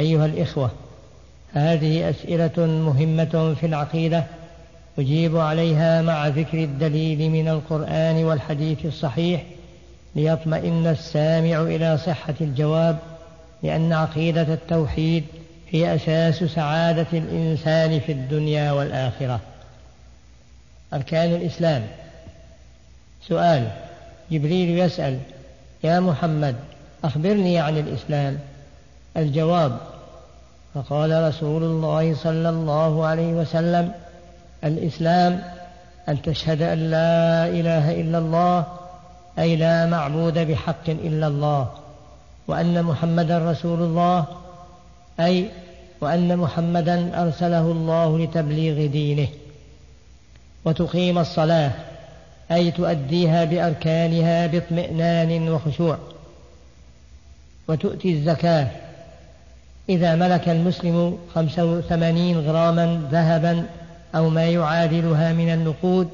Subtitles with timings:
[0.00, 0.70] أيها الإخوة
[1.52, 4.24] هذه أسئلة مهمة في العقيدة
[4.98, 9.42] أجيب عليها مع ذكر الدليل من القرآن والحديث الصحيح
[10.16, 12.98] ليطمئن السامع إلى صحة الجواب
[13.62, 15.24] لأن عقيدة التوحيد
[15.70, 19.40] هي أساس سعادة الإنسان في الدنيا والآخرة.
[20.94, 21.86] أركان الإسلام.
[23.28, 23.70] سؤال
[24.30, 25.18] جبريل يسأل
[25.84, 26.56] يا محمد
[27.04, 28.38] أخبرني عن الإسلام.
[29.16, 29.78] الجواب.
[30.74, 33.92] فقال رسول الله صلى الله عليه وسلم
[34.64, 35.42] الإسلام
[36.08, 38.66] أن تشهد أن لا إله إلا الله
[39.38, 41.68] أي لا معبود بحق إلا الله
[42.48, 44.24] وأن محمدا رسول الله
[45.20, 45.50] أي
[46.00, 49.28] وأن محمدا أرسله الله لتبليغ دينه.
[50.64, 51.70] وتقيم الصلاة
[52.52, 55.98] أي تؤديها بأركانها باطمئنان وخشوع.
[57.68, 58.68] وتؤتي الزكاة
[59.88, 63.64] إذا ملك المسلم خمسة وثمانين غراما ذهبا
[64.14, 66.08] أو ما يعادلها من النقود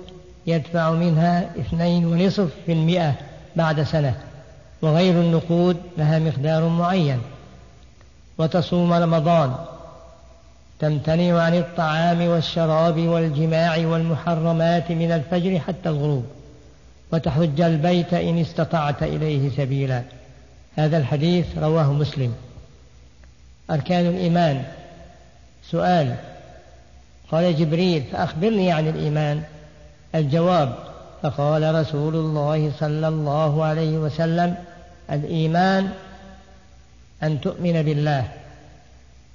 [0.46, 3.12] يدفع منها اثنين ونصف في المئة
[3.56, 4.14] بعد سنة
[4.82, 7.18] وغير النقود لها مقدار معين.
[8.38, 9.54] وتصوم رمضان.
[10.78, 16.24] تمتنع عن الطعام والشراب والجماع والمحرمات من الفجر حتى الغروب.
[17.12, 20.02] وتحج البيت إن استطعت إليه سبيلا.
[20.76, 22.34] هذا الحديث رواه مسلم.
[23.70, 24.64] أركان الإيمان.
[25.70, 26.14] سؤال.
[27.30, 29.42] قال جبريل فأخبرني عن الإيمان.
[30.14, 30.74] الجواب
[31.22, 34.54] فقال رسول الله صلى الله عليه وسلم
[35.10, 35.88] الإيمان
[37.22, 38.28] أن تؤمن بالله.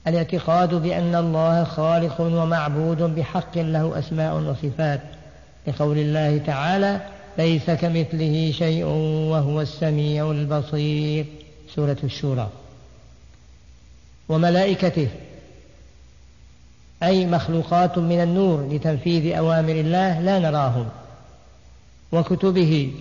[0.08, 5.00] الاعتقاد بأن الله خالق ومعبود بحق له أسماء وصفات.
[5.68, 7.02] لقول الله تعالى
[7.38, 8.86] ليس كمثله شيء
[9.32, 11.26] وهو السميع البصير.
[11.76, 12.50] سورة الشورى.
[14.30, 15.08] وملائكته.
[17.04, 20.90] أي مخلوقات من النور لتنفيذ أوامر الله لا نراهم.
[22.12, 22.94] وكتبه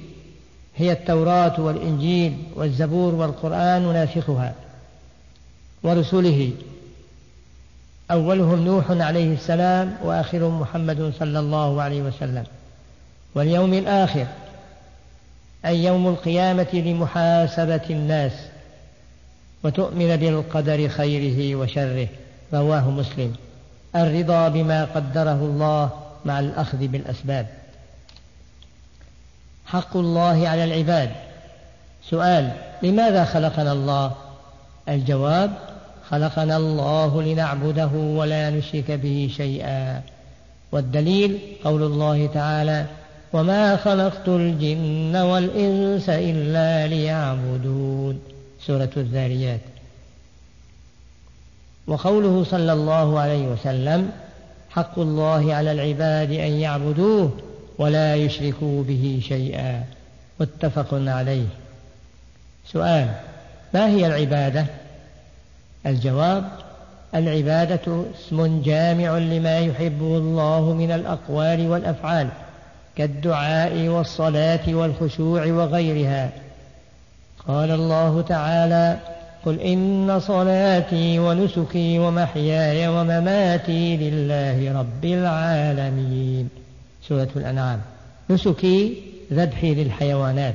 [0.77, 4.55] هي التوراة والإنجيل والزبور والقرآن ناسخها.
[5.83, 6.53] ورسله
[8.11, 12.45] أولهم نوح عليه السلام وآخرهم محمد صلى الله عليه وسلم.
[13.35, 14.27] واليوم الآخر
[15.67, 18.33] أي يوم القيامة لمحاسبة الناس.
[19.65, 22.09] وتؤمن بالقدر خيره وشره
[22.55, 23.35] رواه مسلم.
[23.97, 25.91] الرضا بما قدره الله
[26.25, 27.47] مع الأخذ بالأسباب.
[29.67, 31.11] حق الله على العباد.
[32.11, 32.51] سؤال
[32.83, 34.13] لماذا خلقنا الله؟
[34.89, 35.51] الجواب
[36.11, 40.03] خلقنا الله لنعبده ولا نشرك به شيئا.
[40.73, 42.87] والدليل قول الله تعالى
[43.33, 48.38] وما خلقت الجن والإنس إلا ليعبدون.
[48.67, 49.61] سورة الذاريات.
[51.87, 54.11] وقوله صلى الله عليه وسلم
[54.71, 57.31] حق الله على العباد أن يعبدوه
[57.79, 59.85] ولا يشركوا به شيئا.
[60.41, 61.47] متفق عليه.
[62.67, 63.15] سؤال
[63.75, 64.67] ما هي العبادة؟
[65.87, 66.51] الجواب
[67.15, 72.29] العبادة اسم جامع لما يحبه الله من الأقوال والأفعال
[72.97, 76.31] كالدعاء والصلاة والخشوع وغيرها.
[77.49, 78.99] قال الله تعالى
[79.45, 86.49] قل إن صلاتي ونسكي ومحياي ومماتي لله رب العالمين.
[87.09, 87.81] سورة الأنعام.
[88.31, 90.55] نسكي ذبحي للحيوانات.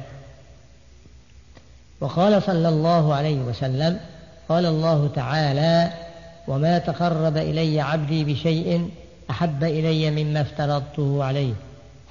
[2.02, 4.00] وقال صلى الله عليه وسلم
[4.50, 5.90] قال الله تعالى
[6.48, 8.90] وما تقرب إلي عبدي بشيء
[9.30, 11.54] أحب إلي مما افترضته عليه.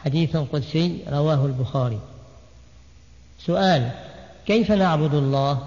[0.05, 1.99] حديث قدسي رواه البخاري.
[3.47, 3.91] سؤال
[4.47, 5.59] كيف نعبد الله؟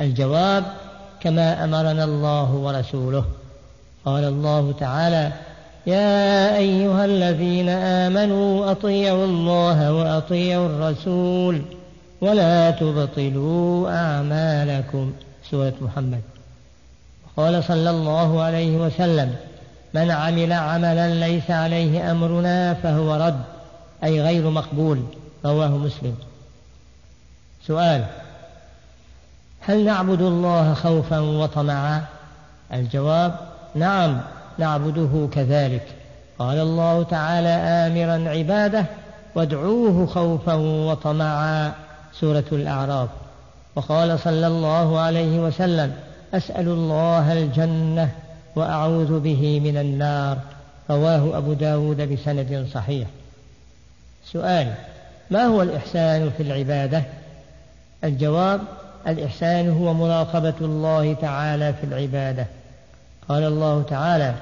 [0.00, 0.64] الجواب
[1.20, 3.24] كما أمرنا الله ورسوله.
[4.04, 5.32] قال الله تعالى
[5.86, 11.62] يا أيها الذين آمنوا أطيعوا الله وأطيعوا الرسول
[12.20, 15.12] ولا تبطلوا أعمالكم.
[15.50, 16.20] سورة محمد.
[17.36, 19.34] قال صلى الله عليه وسلم
[19.94, 23.40] من عمل عملا ليس عليه أمرنا فهو رد
[24.04, 25.02] أي غير مقبول.
[25.44, 26.14] رواه مسلم.
[27.66, 28.04] سؤال.
[29.60, 32.02] هل نعبد الله خوفا وطمعا؟
[32.72, 33.34] الجواب
[33.74, 34.20] نعم
[34.58, 35.86] نعبده كذلك.
[36.38, 38.84] قال الله تعالى آمرا عباده
[39.34, 41.72] وادعوه خوفا وطمعا.
[42.20, 43.08] سورة الأعراف.
[43.76, 45.94] وقال صلى الله عليه وسلم
[46.34, 48.10] أسأل الله الجنة
[48.56, 50.38] وأعوذ به من النار.
[50.90, 53.08] رواه أبو داود بسند صحيح.
[54.32, 54.74] سؤال
[55.30, 57.02] ما هو الإحسان في العبادة؟
[58.04, 58.60] الجواب
[59.06, 62.46] الإحسان هو مراقبة الله تعالى في العبادة.
[63.28, 64.34] قال الله تعالى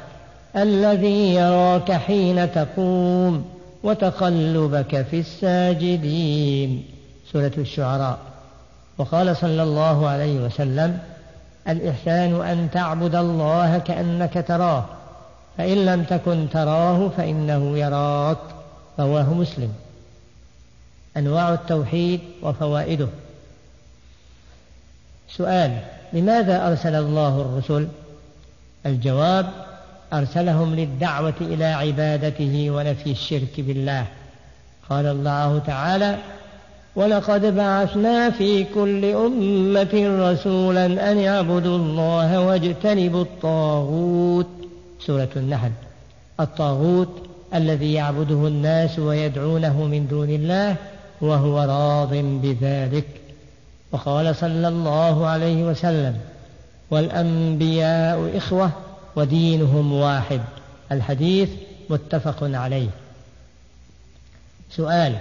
[0.56, 3.44] الذي يراك حين تقوم
[3.82, 6.84] وتقلبك في الساجدين.
[7.32, 8.18] سورة الشعراء.
[8.98, 10.98] وقال صلى الله عليه وسلم
[11.68, 14.84] الإحسان أن تعبد الله كأنك تراه
[15.58, 18.38] فإن لم تكن تراه فإنه يراك.
[19.00, 19.72] رواه مسلم.
[21.16, 23.08] أنواع التوحيد وفوائده.
[25.36, 25.78] سؤال
[26.12, 27.88] لماذا أرسل الله الرسل؟
[28.86, 29.46] الجواب
[30.12, 34.06] أرسلهم للدعوة إلى عبادته ونفي الشرك بالله.
[34.90, 36.16] قال الله تعالى
[36.96, 44.46] ولقد بعثنا في كل أمة رسولا أن يعبدوا الله واجتنبوا الطاغوت.
[45.00, 45.70] سورة النحل.
[46.40, 47.22] الطاغوت
[47.54, 50.76] الذي يعبده الناس ويدعونه من دون الله
[51.20, 53.06] وهو راض بذلك.
[53.92, 56.18] وقال صلى الله عليه وسلم
[56.90, 58.70] والأنبياء إخوة
[59.16, 60.40] ودينهم واحد.
[60.92, 61.48] الحديث
[61.90, 62.88] متفق عليه.
[64.70, 65.14] سؤال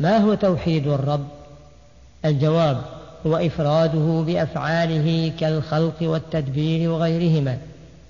[0.00, 1.26] ما هو توحيد الرب؟
[2.24, 2.80] الجواب
[3.26, 7.58] هو إفراده بأفعاله كالخلق والتدبير وغيرهما.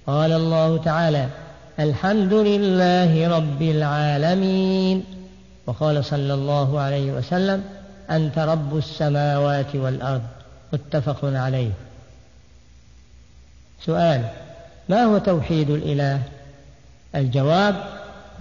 [0.06, 1.28] قال الله تعالى
[1.80, 5.04] الحمد لله رب العالمين.
[5.66, 7.64] وقال صلى الله عليه وسلم
[8.10, 10.22] أنت رب السماوات والأرض
[10.72, 11.70] متفق عليه.
[13.80, 14.24] سؤال
[14.88, 16.20] ما هو توحيد الإله؟
[17.14, 17.74] الجواب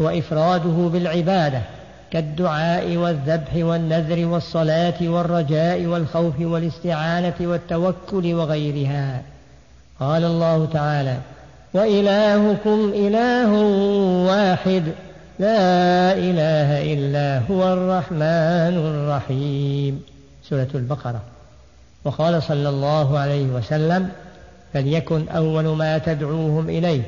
[0.01, 1.61] هو إفراده بالعبادة
[2.11, 9.21] كالدعاء والذبح والنذر والصلاة والرجاء والخوف والاستعانة والتوكل وغيرها.
[9.99, 11.17] قال الله تعالى
[11.73, 13.51] وإلهكم إله
[14.27, 14.83] واحد.
[15.39, 20.03] لا إله إلا هو الرحمن الرحيم.
[20.49, 21.21] سورة البقرة.
[22.05, 24.09] وقال صلى الله عليه وسلم
[24.73, 27.01] فليكن أول ما تدعوهم إليه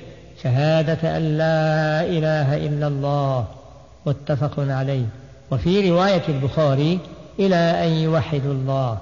[0.43, 3.47] شهادة أن لا إله إلا الله.
[4.05, 5.05] متفق عليه.
[5.51, 6.99] وفي رواية البخاري
[7.39, 8.97] إلى أن يوحدوا الله.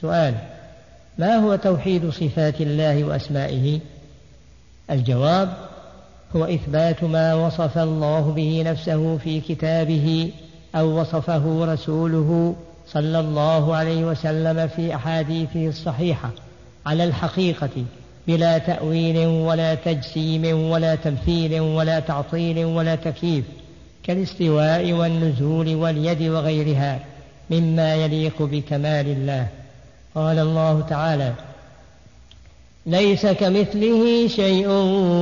[0.00, 0.34] سؤال
[1.18, 3.80] ما هو توحيد صفات الله وأسمائه؟
[4.90, 5.48] الجواب
[6.36, 10.30] هو إثبات ما وصف الله به نفسه في كتابه
[10.74, 12.54] أو وصفه رسوله
[12.88, 16.30] صلى الله عليه وسلم في أحاديثه الصحيحة
[16.86, 17.70] على الحقيقة
[18.28, 23.44] بلا تأويل ولا تجسيم ولا تمثيل ولا تعطيل ولا تكييف
[24.02, 26.98] كالاستواء والنزول واليد وغيرها
[27.50, 29.46] مما يليق بكمال الله.
[30.14, 31.32] قال الله تعالى
[32.86, 34.68] ليس كمثله شيء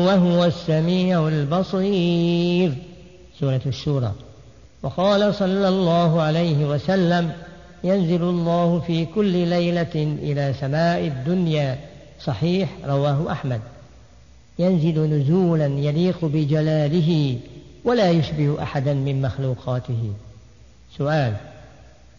[0.06, 2.72] وهو السميع البصير.
[3.40, 4.12] سورة الشورى.
[4.82, 7.32] وقال صلى الله عليه وسلم
[7.84, 11.78] ينزل الله في كل ليلة إلى سماء الدنيا.
[12.24, 13.60] صحيح رواه أحمد.
[14.58, 17.38] ينزل نزولا يليق بجلاله
[17.84, 20.12] ولا يشبه أحدا من مخلوقاته.
[20.98, 21.34] سؤال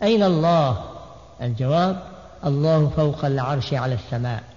[0.03, 0.83] أين الله؟
[1.41, 2.03] الجواب
[2.45, 4.50] الله فوق العرش على السماء.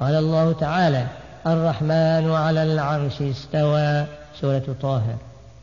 [0.00, 1.06] قال الله تعالى
[1.46, 4.06] الرحمن على العرش استوى
[4.40, 5.02] سورة طه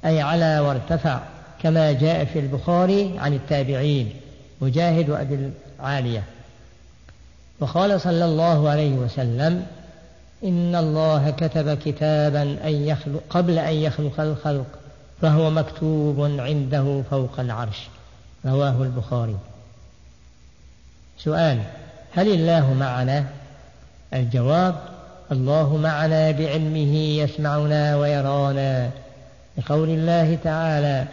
[0.06, 1.20] أي على وارتفع
[1.62, 4.13] كما جاء في البخاري عن التابعين
[4.62, 6.24] مجاهد وأبي العالية.
[7.60, 9.66] وقال صلى الله عليه وسلم
[10.44, 14.66] إن الله كتب كتابا أن يخلق قبل أن يخلق الخلق
[15.22, 17.88] فهو مكتوب عنده فوق العرش.
[18.46, 19.38] رواه البخاري.
[21.18, 21.60] سؤال
[22.13, 23.25] هل الله معنا؟
[24.13, 24.75] الجواب
[25.32, 28.89] الله معنا بعلمه يسمعنا ويرانا.
[29.58, 31.05] لقول الله تعالى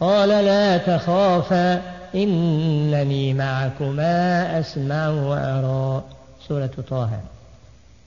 [0.00, 1.82] قال لا تخافا
[2.14, 6.02] إنني معكما أسمع وأرى.
[6.48, 7.10] سورة طه.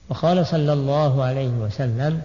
[0.09, 2.21] وقال صلى الله عليه وسلم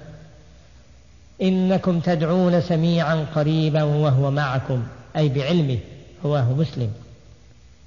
[1.43, 4.83] إنكم تدعون سميعا قريبا وهو معكم
[5.17, 5.79] أي بعلمه
[6.25, 6.93] رواه مسلم.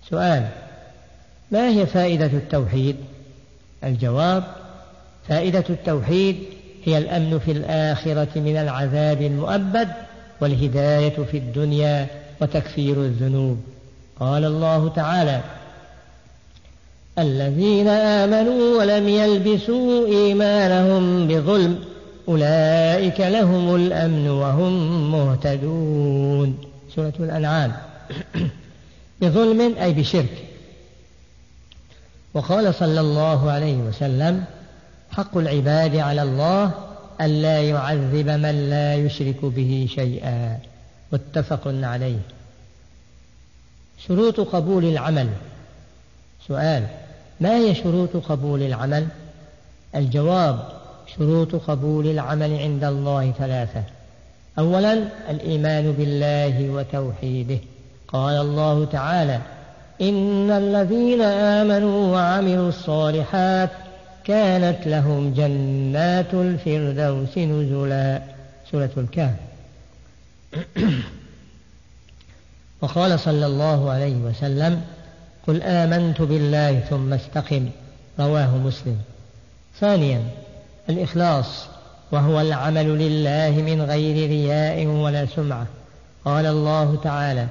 [0.10, 0.48] سؤال
[1.52, 2.96] ما هي فائدة التوحيد؟
[3.86, 4.44] الجواب
[5.30, 6.36] فائدة التوحيد
[6.84, 9.88] هي الأمن في الآخرة من العذاب المؤبد
[10.42, 12.08] والهداية في الدنيا
[12.42, 13.58] وتكفير الذنوب.
[14.20, 15.42] قال الله تعالى
[17.20, 21.80] الذين آمنوا ولم يلبسوا إيمانهم بظلم
[22.28, 26.58] أولئك لهم الأمن وهم مهتدون.
[26.96, 27.72] سورة الأنعام.
[29.22, 30.46] بظلم أي بشرك.
[32.36, 34.44] وقال صلى الله عليه وسلم
[35.12, 36.72] حق العباد على الله
[37.22, 40.60] ألا يعذب من لا يشرك به شيئا.
[41.14, 42.20] متفق عليه.
[44.08, 45.30] شروط قبول العمل.
[46.48, 46.88] سؤال
[47.40, 49.08] ما هي شروط قبول العمل؟
[49.96, 50.60] الجواب
[51.18, 53.84] شروط قبول العمل عند الله ثلاثة.
[54.60, 54.94] أولا
[55.30, 57.60] الإيمان بالله وتوحيده.
[58.08, 59.42] قال الله تعالى
[60.02, 63.70] إن الذين آمنوا وعملوا الصالحات
[64.26, 68.22] كانت لهم جنات الفردوس نزلا.
[68.72, 69.36] سورة الكهف.
[72.82, 74.82] وقال صلى الله عليه وسلم
[75.48, 77.70] قل آمنت بالله ثم استقم.
[78.20, 78.98] رواه مسلم.
[79.80, 80.22] ثانيا
[80.90, 81.66] الإخلاص.
[82.12, 85.68] وهو العمل لله من غير رياء ولا سمعة.
[86.26, 87.48] قال الله تعالى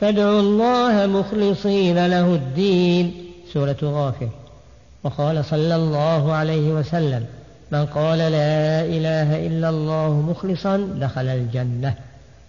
[0.00, 3.14] فادعوا الله مخلصين له الدين.
[3.52, 4.28] سورة غافر.
[5.04, 7.26] وقال صلى الله عليه وسلم
[7.70, 11.94] من قال لا إله إلا الله مخلصا دخل الجنة.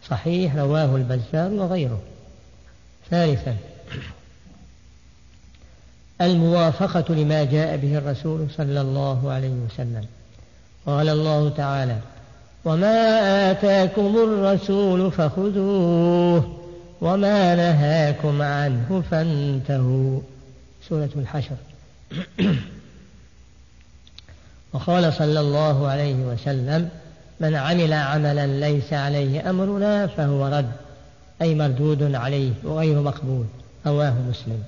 [0.09, 1.99] صحيح رواه البزار وغيره.
[3.09, 3.55] ثالثا
[6.21, 10.05] الموافقة لما جاء به الرسول صلى الله عليه وسلم.
[10.85, 11.97] قال الله تعالى
[12.65, 16.64] وما آتاكم الرسول فخذوه.
[17.05, 20.21] وما نهاكم عنه فانتهوا.
[20.89, 21.55] سورة الحشر.
[24.73, 26.89] وقال صلى الله عليه وسلم
[27.39, 30.71] من عمل عملا ليس عليه أمرنا فهو رد
[31.41, 33.45] أي مردود عليه وغير مقبول.
[33.85, 34.63] رواه مسلم.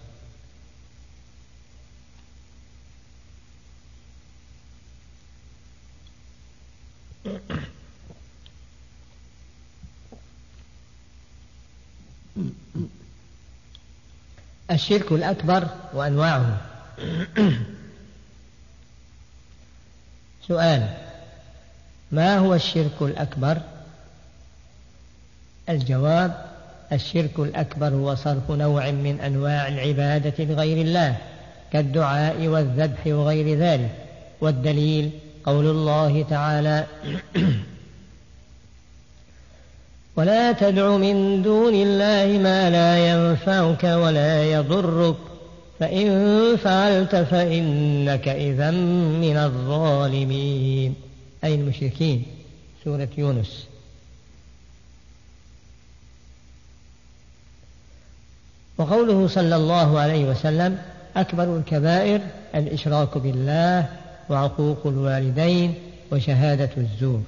[14.77, 16.57] الشرك الأكبر وأنواعه.
[20.47, 20.89] سؤال
[22.11, 23.57] ما هو الشرك الأكبر؟
[25.69, 26.45] الجواب
[26.91, 31.17] الشرك الأكبر هو صرف نوع من أنواع العبادة لغير الله
[31.73, 33.91] كالدعاء والذبح وغير ذلك
[34.41, 35.11] والدليل
[35.45, 36.85] قول الله تعالى
[40.17, 45.15] ولا تدع من دون الله ما لا ينفعك ولا يضرك.
[45.79, 50.95] فإن فعلت فإنك إذا من الظالمين.
[51.43, 52.25] أي المشركين.
[52.83, 53.67] سورة يونس.
[58.77, 60.77] وقوله صلى الله عليه وسلم
[61.15, 62.21] أكبر الكبائر
[62.55, 63.89] الإشراك بالله
[64.29, 65.73] وعقوق الوالدين
[66.11, 67.21] وشهادة الزور.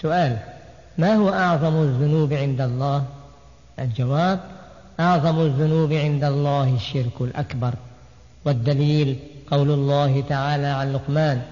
[0.00, 0.38] سؤال
[0.98, 3.04] ما هو أعظم الذنوب عند الله؟
[3.78, 4.40] الجواب
[5.00, 7.74] أعظم الذنوب عند الله الشرك الأكبر.
[8.44, 9.16] والدليل
[9.50, 11.42] قول الله تعالى عن لقمان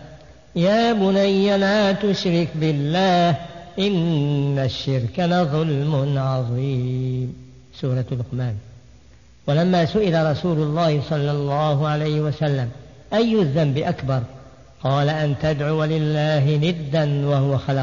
[0.56, 3.37] يا بني لا تشرك بالله
[3.78, 7.37] إن الشرك لظلم عظيم.
[7.80, 8.54] سورة لقمان.
[9.47, 12.68] ولما سئل رسول الله صلى الله عليه وسلم
[13.12, 14.23] أي الذنب أكبر؟
[14.82, 17.78] قال أن تدعو لله ندا وهو خلق